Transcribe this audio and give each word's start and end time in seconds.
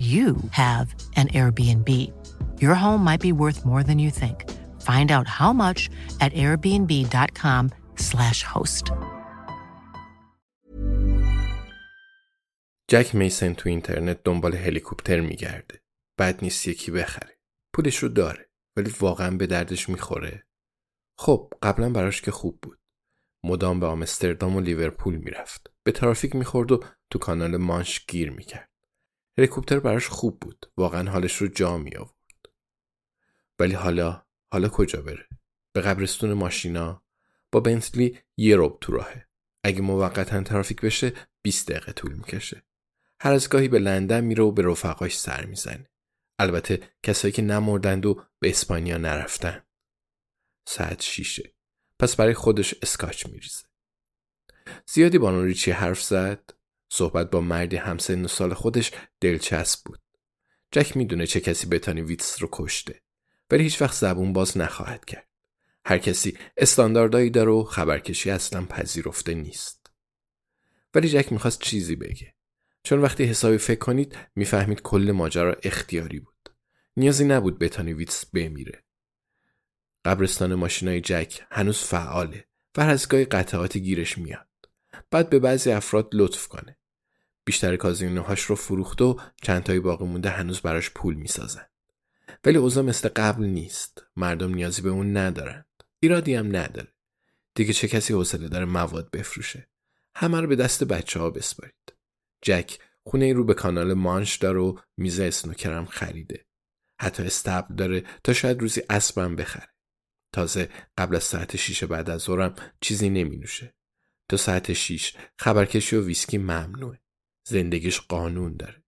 you 0.00 0.28
have 0.52 0.86
an 1.16 1.28
Airbnb. 1.28 1.90
Your 2.64 2.74
home 2.74 3.02
might 3.08 3.20
be 3.20 3.32
worth 3.32 3.60
more 3.64 3.82
than 3.82 3.98
you 3.98 4.10
think. 4.10 4.38
Find 4.90 5.08
out 5.16 5.26
how 5.38 5.52
much 5.52 5.80
at 6.20 6.32
airbnb.com/slash 6.44 8.42
host. 8.54 8.92
جک 12.88 13.14
میسن 13.14 13.54
تو 13.54 13.68
اینترنت 13.68 14.22
دنبال 14.24 14.54
هلیکوپتر 14.54 15.20
میگرده. 15.20 15.80
بد 16.18 16.38
نیست 16.42 16.68
یکی 16.68 16.90
بخره. 16.90 17.38
پولش 17.74 17.96
رو 17.96 18.08
داره. 18.08 18.50
ولی 18.76 18.92
واقعا 19.00 19.36
به 19.36 19.46
دردش 19.46 19.88
می‌خوره. 19.88 20.46
خب 21.18 21.52
قبلا 21.62 21.90
براش 21.90 22.22
که 22.22 22.30
خوب 22.30 22.58
بود. 22.62 22.78
مدام 23.44 23.80
به 23.80 23.86
آمستردام 23.86 24.56
و 24.56 24.60
لیورپول 24.60 25.16
می‌رفت. 25.16 25.70
به 25.84 25.92
ترافیک 25.92 26.36
می‌خورد 26.36 26.72
و 26.72 26.84
تو 27.10 27.18
کانال 27.18 27.56
مانش 27.56 28.06
گیر 28.06 28.30
می‌کرد. 28.30 28.69
هلیکوپتر 29.40 29.80
براش 29.80 30.08
خوب 30.08 30.40
بود. 30.40 30.72
واقعا 30.76 31.10
حالش 31.10 31.36
رو 31.36 31.48
جا 31.48 31.78
می 31.78 31.96
آورد 31.96 32.48
ولی 33.58 33.74
حالا 33.74 34.26
حالا 34.52 34.68
کجا 34.68 35.02
بره؟ 35.02 35.28
به 35.72 35.80
قبرستون 35.80 36.32
ماشینا؟ 36.32 37.04
با 37.52 37.60
بنتلی 37.60 38.18
یه 38.36 38.56
رب 38.58 38.78
تو 38.80 38.92
راهه. 38.92 39.28
اگه 39.64 39.80
موقتا 39.80 40.42
ترافیک 40.42 40.80
بشه 40.80 41.12
20 41.42 41.70
دقیقه 41.70 41.92
طول 41.92 42.12
می‌کشه. 42.12 42.62
هر 43.20 43.32
از 43.32 43.48
گاهی 43.48 43.68
به 43.68 43.78
لندن 43.78 44.24
میره 44.24 44.44
و 44.44 44.52
به 44.52 44.62
رفقاش 44.62 45.18
سر 45.18 45.46
می‌زنه. 45.46 45.90
البته 46.38 46.90
کسایی 47.02 47.32
که 47.32 47.42
نمردند 47.42 48.06
و 48.06 48.22
به 48.40 48.50
اسپانیا 48.50 48.98
نرفتن. 48.98 49.62
ساعت 50.68 51.02
شیشه. 51.02 51.54
پس 51.98 52.16
برای 52.16 52.34
خودش 52.34 52.74
اسکاچ 52.82 53.26
میریزه. 53.26 53.64
زیادی 54.86 55.18
با 55.18 55.42
ریچی 55.42 55.70
حرف 55.70 56.02
زد؟ 56.02 56.59
صحبت 56.92 57.30
با 57.30 57.40
مردی 57.40 57.76
همسن 57.76 58.26
سال 58.26 58.54
خودش 58.54 58.92
دلچسب 59.20 59.80
بود. 59.84 60.00
جک 60.72 60.96
می‌دونه 60.96 61.26
چه 61.26 61.40
کسی 61.40 61.66
بتانی 61.66 62.02
ویتس 62.02 62.42
رو 62.42 62.48
کشته. 62.52 63.02
ولی 63.50 63.62
هیچ 63.62 63.82
وقت 63.82 63.94
زبون 63.94 64.32
باز 64.32 64.58
نخواهد 64.58 65.04
کرد. 65.04 65.28
هر 65.84 65.98
کسی 65.98 66.38
استانداردهایی 66.56 67.30
داره 67.30 67.50
و 67.50 67.64
خبرکشی 67.64 68.30
اصلا 68.30 68.64
پذیرفته 68.64 69.34
نیست. 69.34 69.90
ولی 70.94 71.08
جک 71.08 71.32
می‌خواست 71.32 71.60
چیزی 71.60 71.96
بگه. 71.96 72.34
چون 72.82 72.98
وقتی 72.98 73.24
حسابی 73.24 73.58
فکر 73.58 73.78
کنید 73.78 74.18
می‌فهمید 74.36 74.82
کل 74.82 75.10
ماجرا 75.14 75.56
اختیاری 75.62 76.20
بود. 76.20 76.50
نیازی 76.96 77.24
نبود 77.24 77.58
بتانی 77.58 77.92
ویتس 77.92 78.26
بمیره. 78.26 78.84
قبرستان 80.04 80.54
ماشینای 80.54 81.00
جک 81.00 81.42
هنوز 81.50 81.78
فعاله 81.78 82.44
و 82.76 82.80
از 82.80 83.08
گاهی 83.08 83.24
قطعاتی 83.24 83.80
گیرش 83.80 84.18
میاد. 84.18 84.48
بعد 85.10 85.30
به 85.30 85.38
بعضی 85.38 85.70
افراد 85.70 86.08
لطف 86.12 86.48
کنه. 86.48 86.76
بیشتر 87.44 87.76
کازینوهاش 87.76 88.40
رو 88.40 88.56
فروخت 88.56 89.02
و 89.02 89.20
چند 89.42 89.62
تایی 89.62 89.80
باقی 89.80 90.04
مونده 90.04 90.30
هنوز 90.30 90.60
براش 90.60 90.90
پول 90.90 91.14
می‌سازن. 91.14 91.66
ولی 92.44 92.56
اوضاع 92.56 92.84
مثل 92.84 93.08
قبل 93.08 93.44
نیست. 93.44 94.06
مردم 94.16 94.54
نیازی 94.54 94.82
به 94.82 94.90
اون 94.90 95.16
ندارند. 95.16 95.66
ایرادی 96.00 96.34
هم 96.34 96.56
نداره. 96.56 96.92
دیگه 97.54 97.72
چه 97.72 97.88
کسی 97.88 98.12
حوصله 98.12 98.48
داره 98.48 98.64
مواد 98.64 99.10
بفروشه. 99.10 99.68
همه 100.14 100.40
رو 100.40 100.46
به 100.46 100.56
دست 100.56 100.84
بچه 100.84 101.20
ها 101.20 101.30
بسپارید. 101.30 101.94
جک 102.42 102.78
خونه 103.04 103.24
ای 103.24 103.32
رو 103.32 103.44
به 103.44 103.54
کانال 103.54 103.94
مانش 103.94 104.36
داره 104.36 104.60
و 104.60 104.78
میز 104.96 105.20
اسنوکرم 105.20 105.86
خریده. 105.86 106.46
حتی 107.00 107.22
استبل 107.22 107.74
داره 107.74 108.04
تا 108.24 108.32
شاید 108.32 108.60
روزی 108.60 108.82
اسبم 108.90 109.36
بخره. 109.36 109.68
تازه 110.32 110.68
قبل 110.98 111.16
از 111.16 111.24
ساعت 111.24 111.56
شیش 111.56 111.84
بعد 111.84 112.10
از 112.10 112.20
ظهرم 112.20 112.54
چیزی 112.80 113.10
نمی 113.10 113.36
نوشه. 113.36 113.74
تا 114.28 114.36
ساعت 114.36 114.72
شیش 114.72 115.16
خبرکشی 115.38 115.96
و 115.96 116.04
ویسکی 116.04 116.38
ممنوعه. 116.38 117.00
زندگیش 117.50 118.00
قانون 118.00 118.56
داره. 118.56 118.82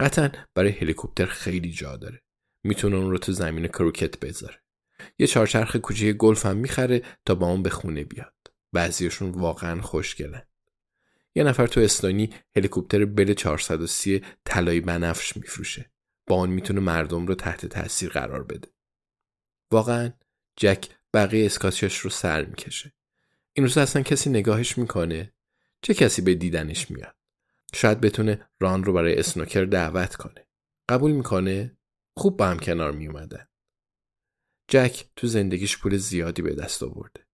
قطعا 0.00 0.30
برای 0.54 0.70
هلیکوپتر 0.70 1.26
خیلی 1.26 1.70
جا 1.70 1.96
داره. 1.96 2.22
می‌تونه 2.64 2.96
اون 2.96 3.10
رو 3.10 3.18
تو 3.18 3.32
زمین 3.32 3.66
کروکت 3.66 4.20
بذاره. 4.20 4.62
یه 5.18 5.26
چهارچرخ 5.26 5.76
کوچیک 5.76 6.16
گلف 6.16 6.46
هم 6.46 6.56
می‌خره 6.56 7.02
تا 7.24 7.34
با 7.34 7.46
اون 7.46 7.62
به 7.62 7.70
خونه 7.70 8.04
بیاد. 8.04 8.34
بعضیشون 8.72 9.30
واقعا 9.30 9.80
خوشگلن. 9.82 10.42
یه 11.34 11.44
نفر 11.44 11.66
تو 11.66 11.80
استونی 11.80 12.30
هلیکوپتر 12.56 13.04
بل 13.04 13.34
430 13.34 14.22
طلایی 14.44 14.80
بنفش 14.80 15.36
میفروشه. 15.36 15.90
با 16.26 16.36
اون 16.36 16.50
می‌تونه 16.50 16.80
مردم 16.80 17.26
رو 17.26 17.34
تحت 17.34 17.66
تاثیر 17.66 18.10
قرار 18.10 18.44
بده. 18.44 18.68
واقعا 19.70 20.12
جک 20.56 20.88
بقیه 21.14 21.46
اسکاچش 21.46 21.98
رو 21.98 22.10
سر 22.10 22.44
می‌کشه. 22.44 22.92
این 23.52 23.66
روز 23.66 23.78
اصلا 23.78 24.02
کسی 24.02 24.30
نگاهش 24.30 24.78
می‌کنه. 24.78 25.32
چه 25.82 25.94
کسی 25.94 26.22
به 26.22 26.34
دیدنش 26.34 26.90
میاد؟ 26.90 27.17
شاید 27.74 28.00
بتونه 28.00 28.48
ران 28.60 28.84
رو 28.84 28.92
برای 28.92 29.18
اسنوکر 29.18 29.64
دعوت 29.64 30.16
کنه. 30.16 30.46
قبول 30.88 31.12
می‌کنه؟ 31.12 31.78
خوب 32.16 32.36
با 32.36 32.46
هم 32.46 32.58
کنار 32.58 32.92
می 32.92 33.06
اومدن. 33.06 33.48
جک 34.68 35.04
تو 35.16 35.26
زندگیش 35.26 35.78
پول 35.78 35.96
زیادی 35.96 36.42
به 36.42 36.54
دست 36.54 36.82
آورده. 36.82 37.26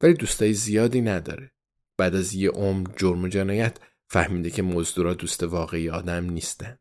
ولی 0.00 0.14
دوستای 0.14 0.52
زیادی 0.52 1.00
نداره. 1.00 1.52
بعد 1.98 2.14
از 2.14 2.34
یه 2.34 2.50
عمر 2.50 2.90
جرم 2.96 3.24
و 3.24 3.28
جنایت 3.28 3.78
فهمیده 4.10 4.50
که 4.50 4.62
مزدورا 4.62 5.14
دوست 5.14 5.42
واقعی 5.42 5.90
آدم 5.90 6.24
نیستند. 6.24 6.78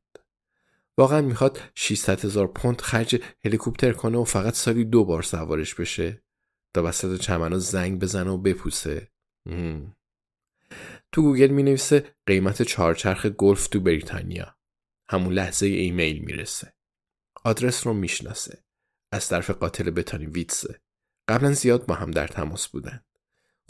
واقعا 0.97 1.21
می‌خواد 1.21 1.59
600 1.75 2.25
هزار 2.25 2.47
پوند 2.47 2.81
خرج 2.81 3.23
هلیکوپتر 3.45 3.91
کنه 3.91 4.17
و 4.17 4.23
فقط 4.23 4.53
سالی 4.53 4.85
دو 4.85 5.05
بار 5.05 5.23
سوارش 5.23 5.75
بشه 5.75 6.23
تا 6.73 6.83
وسط 6.83 7.19
چمنا 7.19 7.59
زنگ 7.59 7.99
بزنه 7.99 8.29
و 8.29 8.37
بپوسه. 8.37 9.11
تو 11.11 11.21
گوگل 11.21 11.47
می 11.47 11.63
نویسه 11.63 12.15
قیمت 12.25 12.61
چهارچرخ 12.61 13.25
گلف 13.25 13.67
تو 13.67 13.79
بریتانیا. 13.79 14.55
همون 15.09 15.33
لحظه 15.33 15.65
ایمیل 15.65 16.19
می‌رسه. 16.19 16.73
آدرس 17.43 17.87
رو 17.87 17.93
می‌شناسه. 17.93 18.63
از 19.11 19.27
طرف 19.27 19.49
قاتل 19.49 19.89
بتانی 19.89 20.25
ویتسه. 20.25 20.81
قبلا 21.27 21.53
زیاد 21.53 21.85
با 21.85 21.95
هم 21.95 22.11
در 22.11 22.27
تماس 22.27 22.67
بودن. 22.67 23.03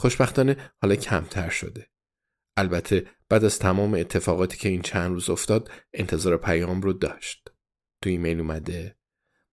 خوشبختانه 0.00 0.72
حالا 0.82 0.96
کمتر 0.96 1.48
شده. 1.48 1.90
البته 2.56 3.06
بعد 3.28 3.44
از 3.44 3.58
تمام 3.58 3.94
اتفاقاتی 3.94 4.58
که 4.58 4.68
این 4.68 4.82
چند 4.82 5.10
روز 5.10 5.30
افتاد 5.30 5.70
انتظار 5.92 6.36
پیام 6.36 6.82
رو 6.82 6.92
داشت. 6.92 7.48
تو 8.02 8.10
ایمیل 8.10 8.40
اومده 8.40 8.96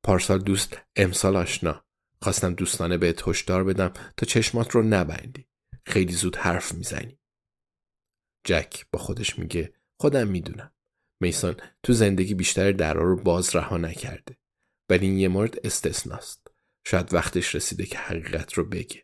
پارسال 0.03 0.39
دوست 0.39 0.77
امسال 0.95 1.35
آشنا 1.35 1.85
خواستم 2.21 2.53
دوستانه 2.53 2.97
به 2.97 3.15
هشدار 3.27 3.63
بدم 3.63 3.93
تا 4.17 4.25
چشمات 4.25 4.71
رو 4.71 4.83
نبندی. 4.83 5.47
خیلی 5.85 6.13
زود 6.13 6.35
حرف 6.35 6.73
می‌زنی. 6.73 7.18
جک 8.49 8.85
با 8.91 8.99
خودش 8.99 9.39
میگه 9.39 9.73
خودم 10.01 10.27
می‌دونم. 10.27 10.71
میسان 11.21 11.55
تو 11.83 11.93
زندگی 11.93 12.33
بیشتر 12.33 12.71
درا 12.71 13.03
رو 13.03 13.15
باز 13.15 13.55
رها 13.55 13.77
نکرده 13.77 14.37
ولی 14.89 15.05
این 15.05 15.19
یه 15.19 15.27
مورد 15.27 15.59
استثناست. 15.63 16.47
شاید 16.87 17.13
وقتش 17.13 17.55
رسیده 17.55 17.85
که 17.85 17.97
حقیقت 17.97 18.53
رو 18.53 18.65
بگه. 18.65 19.03